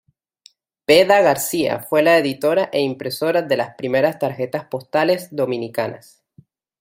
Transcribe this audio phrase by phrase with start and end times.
[0.87, 6.23] Vda García fue la editora e impresora de las primeras tarjetas postales dominicanas.